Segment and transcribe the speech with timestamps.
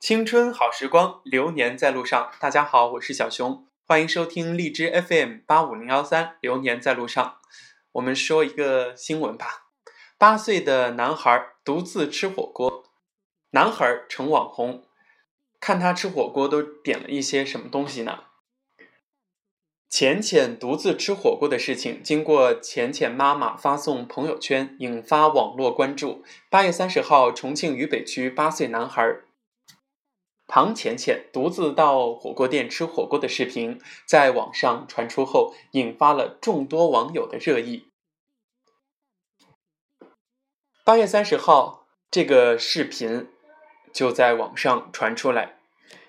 [0.00, 2.30] 青春好时光，流年在路上。
[2.38, 7.38] 大家好，我是小熊，欢迎收听荔枝 FM 八五零幺三，流年在路上。
[7.90, 9.66] 我们说一个新闻吧：
[10.16, 12.84] 八岁的男孩独自吃火锅，
[13.50, 14.84] 男孩成网红，
[15.58, 18.20] 看他吃火锅都点了一些什么东西呢？
[19.90, 26.24] 浅浅独自吃火锅的事情，经过浅浅妈妈发送朋友圈，引发网络关注。
[26.48, 29.22] 八月三十号，重庆渝北区八岁男孩。
[30.48, 37.90] 唐浅浅独自到火锅店吃火锅的视频在网上传出后，引发了众多网友的热议。
[40.84, 43.28] 八月三十号，这个视频
[43.92, 45.58] 就在网上传出来。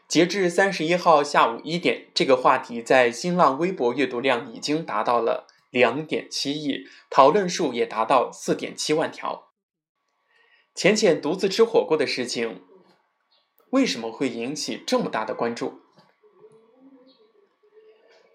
[0.08, 9.50] 截至三十一号下午一点，这个话题在新浪微博阅读量已经达到了两点七亿，讨论数也达到四点七万条。
[10.74, 12.64] 浅浅独自吃火锅的事情。
[13.72, 15.80] 为什么会引起这么大的关注？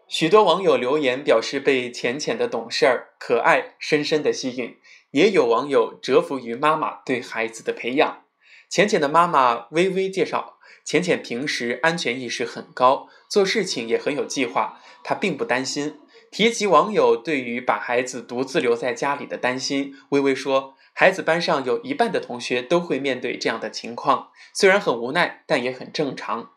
[0.06, 4.76] 许多网友留言表示被浅浅的懂事儿、可爱深深的吸引，
[5.10, 8.22] 也有网友折服于妈妈对孩子的培养。
[8.68, 15.98] 浅浅的妈妈微微介绍，浅浅平时安全意识很高，做事情也很有计划，她并不担心。
[16.30, 20.76] 提及网友对于把孩子独自留在家里的担心，微微说。
[20.96, 26.52] 孩子班上有一半的同学都会面对这样的情况，虽然很无奈，但也很正常。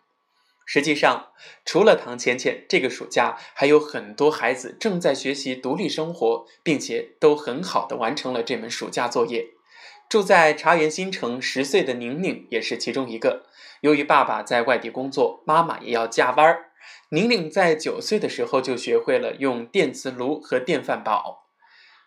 [0.63, 1.29] 实际上，
[1.65, 9.47] 除了唐浅浅，这个暑假还有很多孩子正在学习独立生活，并且都很好的完成了这门暑假作业。
[10.07, 13.47] 住在茶园新城十岁的宁宁也是其中一个。
[13.81, 16.65] 由于爸爸在外地工作，妈妈也要加班儿，
[17.09, 21.47] 宁宁在九岁的时候就学会了用电磁炉和电饭煲。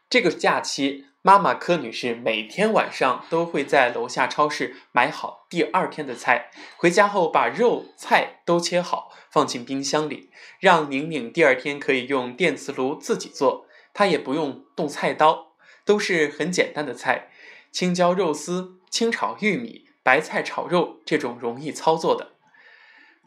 [0.08, 1.06] 这个假期。
[1.22, 15.48] 妈妈柯女士每天晚上都会在楼下超市买好第二天的菜，回家后把肉菜都切好放进冰箱里，让宁宁第二天可以用电磁炉自己做，她也不用动菜刀，
[15.84, 17.28] 都是很简单的菜，
[17.70, 22.32] 青椒肉丝、清炒玉米、白菜炒肉这种容易操作的。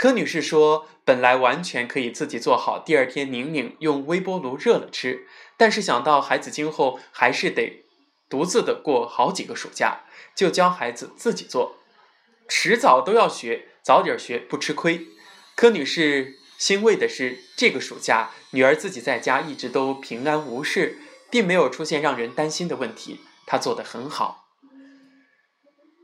[0.04, 5.26] 柯女士说：“本来完全可以自己做好，第二天宁宁用微波炉热了吃，
[5.56, 7.86] 但是想到孩子今后还是得……”
[8.28, 10.02] 独自的过好几个暑假，
[10.36, 11.78] 就教孩子自己做，
[12.50, 15.08] 迟早都要学，早点学不吃亏。
[15.56, 20.98] 柯女士欣慰的是，这个暑假女儿自己在家一直都平安无事，
[21.32, 24.50] 并没有出现让人担心的问题，她做得很好。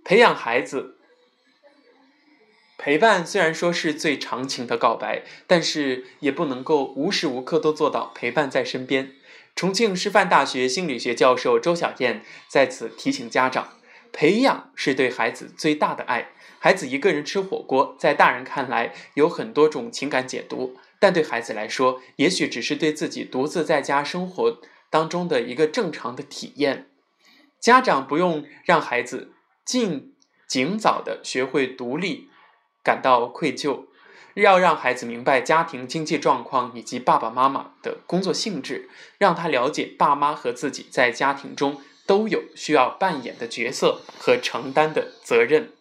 [0.05, 0.98] 培养孩子，
[2.81, 9.12] 陪伴虽然说是最长情的告白，但是也不能够无时无刻都做到陪伴在身边。
[9.53, 13.73] 重庆师范大学心理学教授周小燕在此提醒家长：
[14.13, 16.29] 培养是对孩子最大的爱。
[16.59, 26.88] 孩子一个人吃火锅，在大人看来有很多种情感解读，但对孩子来说，也许只是对自己独自在家生活当中的一个正常的体验。
[27.59, 29.34] 家长不用让孩子
[29.66, 30.16] 尽
[30.47, 32.29] 尽早的学会独立，
[32.84, 33.85] 感到愧疚。
[34.35, 45.73] 要让孩子明白家庭经济状况以及爸爸妈妈的工作性质，让他了解爸妈和自己在家庭中都有需要扮演的角色和承担的责任。